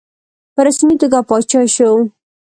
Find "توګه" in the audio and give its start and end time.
1.01-1.19